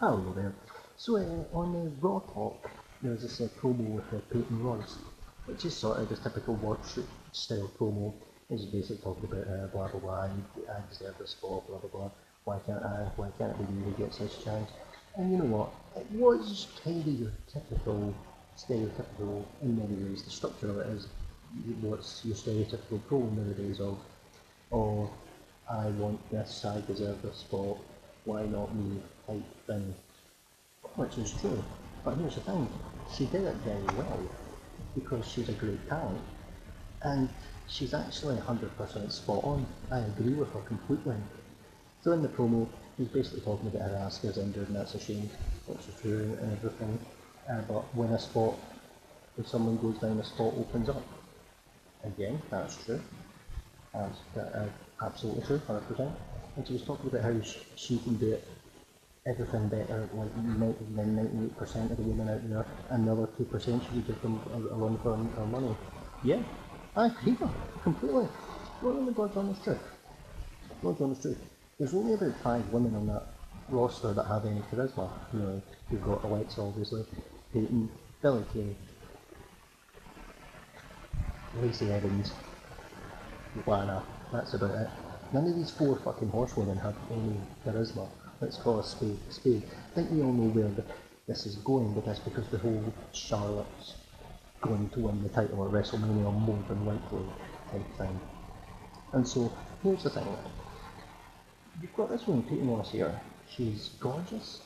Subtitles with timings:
[0.00, 0.54] Hello there.
[0.96, 2.70] So uh, on the Raw Talk,
[3.02, 4.96] there was this uh, promo with uh, Peyton Royce,
[5.46, 7.00] which is sort of the typical watch
[7.32, 8.14] style promo.
[8.48, 10.30] It's basically talking about uh, blah blah blah, I,
[10.88, 12.10] deserve this spot, blah blah blah.
[12.44, 13.10] Why can't I?
[13.16, 14.70] Why can't it be me who gets this chance?
[15.16, 15.72] And you know what?
[15.96, 18.14] It was kind of your typical,
[18.56, 20.22] stereotypical in many ways.
[20.22, 21.08] The structure of it is
[21.80, 23.98] what's your stereotypical promo nowadays of,
[24.70, 25.10] oh,
[25.68, 27.78] I want this, I deserve this spot,
[28.24, 29.87] why not me type thing.
[30.98, 31.62] Which is true.
[32.04, 32.68] But here's the thing,
[33.14, 34.20] she did it very well
[34.96, 36.20] because she's a great talent.
[37.02, 37.28] And
[37.68, 39.64] she's actually 100% spot on.
[39.92, 41.14] I agree with her completely.
[42.02, 42.66] So in the promo,
[42.96, 45.30] he's basically talking about how Asuka's injured and that's a shame,
[45.66, 46.98] which is true and everything.
[47.48, 48.54] Uh, but when a spot,
[49.38, 51.04] if someone goes down, a spot opens up.
[52.02, 53.00] Again, that's true.
[53.94, 54.66] That's uh,
[55.00, 56.12] absolutely true, 100%.
[56.56, 57.40] And she was talking about how
[57.76, 58.44] she can do it
[59.26, 64.74] everything better, like 98% of the women out there, another 2% should give them a,
[64.74, 65.76] a run for their money.
[66.24, 66.42] Yeah,
[66.96, 67.36] I agree
[67.82, 68.24] completely.
[68.80, 69.78] What in the God's honest truth?
[70.82, 71.38] God's honest truth.
[71.78, 73.22] There's only about five women on that
[73.68, 75.10] roster that have any charisma.
[75.32, 77.04] You know, you've got Alexa, obviously,
[77.52, 77.88] Peyton,
[78.22, 78.76] Billie Kay,
[81.54, 82.32] Lacey Evans,
[83.66, 84.88] Lana, that's about it.
[85.32, 88.08] None of these four fucking horsewomen have any charisma.
[88.40, 89.62] Let's call spade a spade.
[89.64, 90.70] I think we all know where
[91.26, 93.94] this is going, but that's because the whole Charlotte's
[94.60, 97.24] going to win the title at WrestleMania more than likely
[97.72, 98.20] type thing.
[99.12, 100.26] And so, here's the thing.
[101.82, 103.20] You've got this woman, Peyton Royce here.
[103.48, 104.60] She's gorgeous,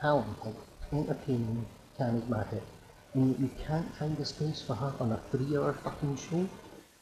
[0.00, 0.56] talented,
[0.92, 1.64] entertaining,
[1.98, 2.62] charismatic,
[3.14, 6.46] and yet you can't find a space for her on a three-hour fucking show,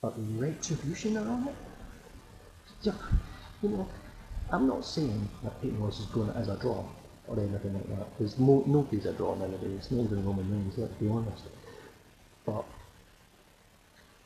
[0.00, 2.94] but retribution are it.
[3.62, 3.88] You know,
[4.54, 6.84] I'm not saying that Peyton Royce is going as a draw
[7.26, 10.94] or anything like that, because mo- nobody's a draw nowadays, not even Roman Reigns, let's
[10.94, 11.42] be honest.
[12.46, 12.64] But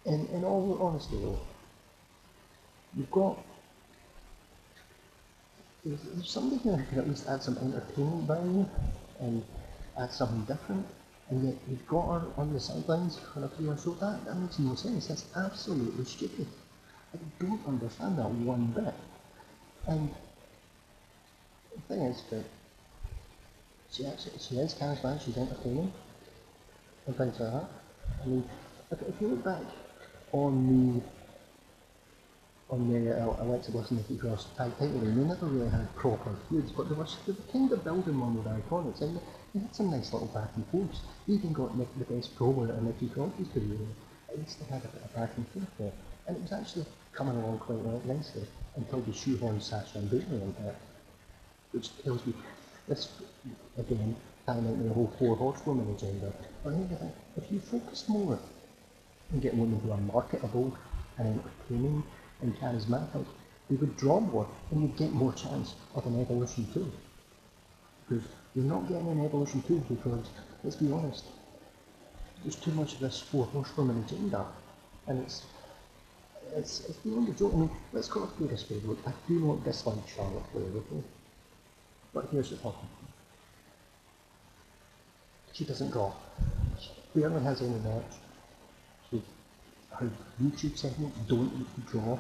[0.05, 1.39] in, in all honesty though,
[2.95, 3.39] you've got
[5.87, 8.67] there's somebody here who can at least add some entertainment value
[9.21, 9.43] and
[9.99, 10.87] add something different,
[11.31, 13.93] and yet you've got her on the sidelines for a few hour show.
[13.95, 15.07] That, that makes no sense.
[15.07, 16.47] That's absolutely stupid.
[17.15, 18.93] I don't understand that one bit.
[19.89, 20.15] And
[21.75, 22.45] the thing is that
[23.91, 25.93] she actually she is charismatic, she's entertaining
[27.07, 27.71] and things like that.
[28.23, 28.45] I mean,
[28.93, 29.63] if, if you look back
[30.33, 31.03] on the
[32.71, 36.37] on the uh, Alexa Bliss and Nikki Cross tag title, they never really had proper
[36.51, 39.19] feuds, but they were, were kind of building one with iconics, and
[39.55, 41.01] they had some nice little back and forths.
[41.27, 43.89] Even got Nick, the best promo in Nikki Cross's career.
[44.29, 45.93] At least they had a bit of back and forth there,
[46.29, 48.47] and it was actually coming along quite nicely
[48.77, 50.77] until they shoehorned Sasha and Bayley in there,
[51.73, 52.35] which tells me
[52.87, 53.09] this
[53.79, 54.15] again
[54.47, 56.33] tying into the whole four horsewoman agenda.
[56.63, 58.39] But anyway, if you focus more
[59.33, 60.77] on getting women who are marketable
[61.19, 62.03] and entertaining
[62.43, 63.25] and charismatic,
[63.69, 66.91] they would draw more and you'd get more chance of an evolution too.
[68.09, 68.25] Because
[68.55, 70.27] you're not getting an evolution too because,
[70.63, 71.25] let's be honest,
[72.43, 74.47] there's too much of this four horsewoman agenda
[75.07, 75.43] and it's
[76.57, 77.53] it's, it's beyond a joke.
[77.55, 78.83] I mean, let's call it spade a spade.
[79.07, 80.65] I do not dislike Charlotte Flair?
[82.15, 82.87] But here's the problem.
[85.53, 86.13] She doesn't draw.
[86.81, 88.13] She barely has any match.
[89.11, 89.23] She,
[89.91, 90.11] her
[90.43, 92.19] YouTube segment don't draw.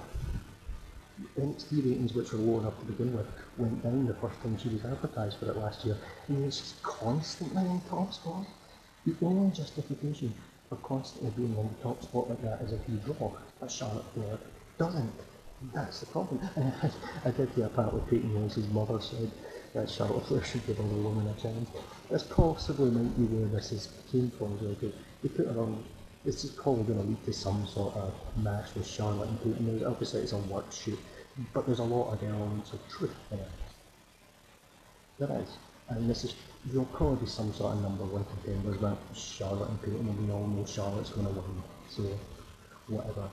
[1.37, 4.56] The NXT ratings, which were low enough to begin with, went down the first time
[4.59, 5.97] she was advertised for it last year.
[6.28, 8.47] Mean, it's just constantly in top spot.
[9.06, 10.33] The only justification
[10.71, 14.39] being in the top spot like that is if you draw, but Charlotte Flair
[14.79, 15.12] doesn't.
[15.75, 16.41] That's the problem.
[17.25, 19.31] I, did hear a part where Peyton Royce's mother said
[19.75, 21.69] that Charlotte Flair should give other woman a chance.
[22.11, 24.93] This possibly might be where this is came from, because
[25.23, 25.83] they put her on.
[26.25, 29.84] This is probably going to lead to some sort of match with Charlotte and Peyton.
[29.84, 30.99] Obviously, it's a work shoot,
[31.53, 33.49] but there's a lot of elements of truth it.
[35.19, 35.48] There is.
[35.91, 36.35] And this is,
[36.67, 40.33] there'll probably be some sort of number one contenders, but Charlotte and Peyton, and we
[40.33, 42.03] all know Charlotte's going to win, so
[42.89, 43.29] whatever.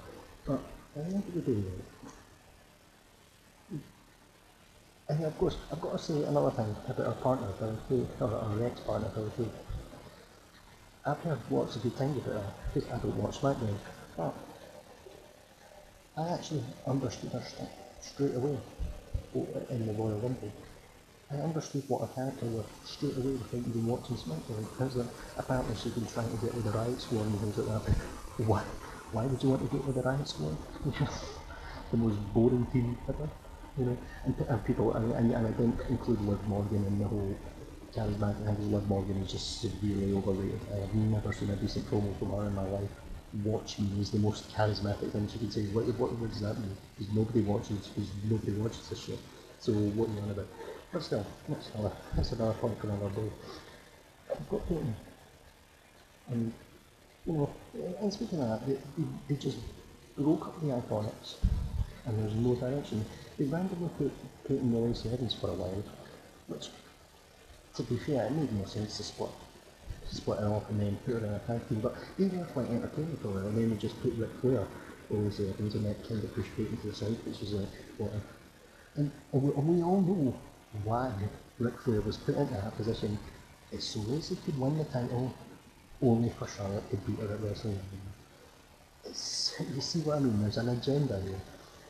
[0.46, 0.60] But
[0.96, 1.64] at the end of the day,
[5.10, 7.48] and of course, I've got to say another thing about our partner,
[7.90, 9.50] Kay, or our ex-partner, Kay.
[11.06, 13.78] I've heard lots of good things about her, because I don't watch SmackDown,
[14.16, 14.34] but
[16.18, 17.70] I actually understood her st
[18.00, 18.58] straight away
[19.70, 20.52] in the Royal Rumble.
[21.32, 25.08] I understood what character was straight away without even watching SmackDown, because
[25.38, 27.94] apparently she'd been trying to get with the Riot Squad and things like that.
[28.46, 28.62] Why,
[29.12, 30.58] why would you want to get with the Riot Squad?
[31.92, 33.30] the most boring team ever
[33.78, 37.08] you know, and, and people, and, and, and I didn't include Liv Morgan in the
[37.08, 37.38] whole
[37.94, 38.46] charismatic.
[38.46, 40.60] Think Liv Morgan is just severely overrated.
[40.74, 42.90] I have never seen a decent promo from her in my life.
[43.44, 45.64] Watch me is the most charismatic thing she can say.
[45.74, 46.76] What, what, what does that mean?
[46.98, 49.20] Because nobody watches, because nobody watches this shit.
[49.60, 50.48] So what are you on about?
[50.96, 53.30] But still, that's another, that's another point for another day.
[54.32, 54.96] I've got Peyton.
[56.30, 56.54] And,
[57.26, 57.50] you know,
[58.00, 59.58] and speaking of that, they, they, they just
[60.18, 61.36] broke up the Iconics
[62.06, 63.04] and there's no direction.
[63.38, 64.14] They randomly put
[64.48, 65.84] Peyton and Lacey Evans for a while,
[66.48, 66.70] which,
[67.76, 69.32] to be fair, it made no sense to split
[70.10, 71.82] split it off and then put her in a tag team.
[71.82, 74.66] But they were quite entertaining for a while, and then they just put Ric Flair
[75.10, 77.68] or Lacey Evans and that kind of pushed Peyton to the side, which was like,
[77.98, 78.22] whatever.
[78.96, 80.34] And, and, we, and we all know
[80.84, 81.12] why
[81.60, 83.18] Ric Flair was put into that position.
[83.72, 85.34] It's so Lacey could win the title,
[86.02, 87.80] only for Charlotte to beat her at WrestleMania.
[89.06, 90.42] It's, you see what I mean?
[90.42, 91.40] There's an agenda here.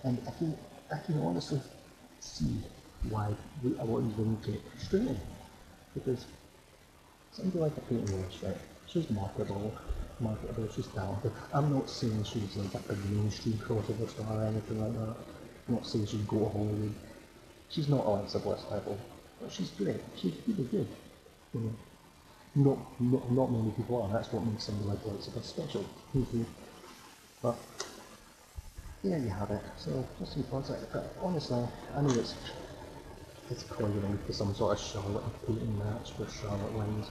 [0.03, 0.57] And I can,
[0.91, 1.61] I can honestly
[2.19, 2.57] see
[3.09, 3.33] why
[3.63, 5.19] we, a lot of women get frustrated.
[5.93, 6.25] Because
[7.31, 8.57] somebody like a Peyton Royce, right?
[8.87, 9.73] She's marketable,
[10.19, 11.31] marketable, she's talented.
[11.53, 15.15] I'm not saying she's like a mainstream crossover star or anything like that.
[15.67, 16.93] I'm not saying she'd go to Hollywood.
[17.69, 18.97] She's not Alexa Bliss level,
[19.41, 20.01] but she's great.
[20.15, 20.87] She's really good.
[21.53, 21.75] You know,
[22.55, 24.13] not, not, not many people are.
[24.13, 25.85] That's what makes somebody like Alexa Bliss special.
[27.41, 27.55] but
[29.03, 29.61] there you have it.
[29.77, 31.63] So just thoughts like But honestly,
[31.95, 32.35] I know it's
[33.51, 37.07] it's calling for some sort of Charlotte and Peyton match where Charlotte wins,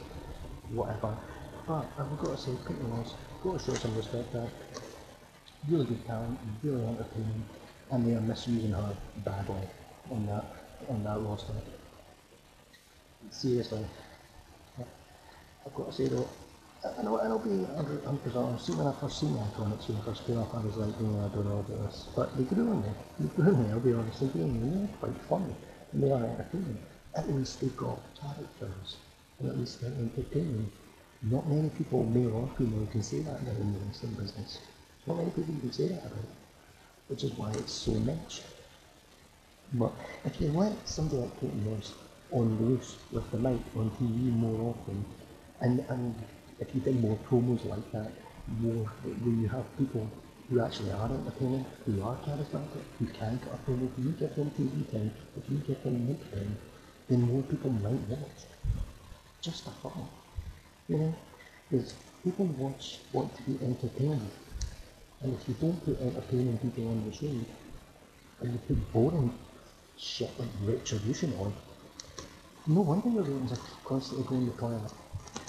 [0.70, 1.16] whatever.
[1.66, 4.48] But uh, I've got to say, Peyton was got to show some respect there.
[5.68, 7.44] Really good talent, really entertaining,
[7.90, 9.68] and they are misusing her badly
[10.10, 10.44] on that
[10.88, 11.52] on that roster.
[13.30, 13.84] Seriously,
[15.66, 16.28] I've got to say though,
[16.98, 20.26] and I'll, and I'll be 100% honest, when I first seen Iconics when I first
[20.26, 22.08] came up, I was like, yeah, I don't know about this.
[22.14, 24.52] But they grew on me, they grew on me, I'll be honest, they grew on
[24.60, 25.54] me, they're quite funny,
[25.92, 26.78] and they are entertaining.
[27.16, 28.96] At least they've got characters,
[29.40, 30.70] and at least they're entertaining.
[31.22, 34.58] Not many people, male or female, can say that in the wrestling business.
[35.06, 36.28] Not many people can say that about
[37.08, 38.42] which is why it's so niche.
[39.74, 39.92] But
[40.24, 41.92] if you let somebody like Peyton Royce
[42.30, 45.04] on loose with the mic on TV more often,
[45.60, 46.14] and, and
[46.60, 48.12] if you did more promos like that,
[48.60, 50.08] more when you have people
[50.48, 54.36] who actually are entertaining, who are charismatic, who can cut a promo, if you give
[54.36, 56.56] them TV time, if you give them mic time,
[57.08, 58.46] then more people might watch.
[59.40, 60.08] Just a thought.
[60.88, 61.14] You know?
[61.68, 64.30] Because people watch want to be entertained.
[65.22, 67.26] And if you don't put entertaining people on the show,
[68.40, 69.32] and you put boring
[69.96, 71.52] shit like retribution on,
[72.66, 74.92] no wonder your ratings are constantly going the toilet.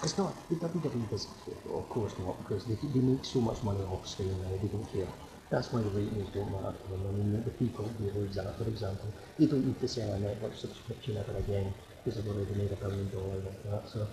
[0.04, 3.64] It's not, the WWE doesn't care, of course not, because they, they make so much
[3.64, 5.08] money off screen they don't care.
[5.50, 7.02] That's why the ratings don't matter to them.
[7.08, 11.38] I mean, the people for example, they don't need to sell a Netflix subscription ever
[11.38, 14.08] again, because they've already made a billion dollars like that, so,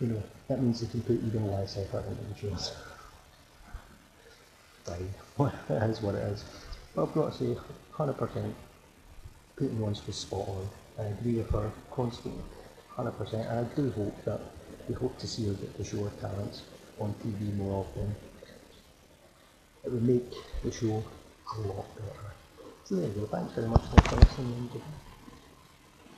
[0.00, 2.76] you know, that means they can put even less effort into the shows.
[4.84, 5.08] Fine,
[5.70, 6.44] it is what it is.
[6.94, 7.56] But I've got to say,
[7.94, 8.52] 100%,
[9.56, 10.68] Peyton Royce was spot on.
[10.98, 12.42] I agree with her constantly,
[12.96, 14.40] 100%, and I do hope that
[14.88, 16.62] we hope to see her get to show her talents
[16.98, 18.14] on TV more often.
[19.84, 20.30] It would make
[20.62, 21.02] the show
[21.56, 22.34] a lot better.
[22.84, 24.70] So there you go, thanks very much for listening.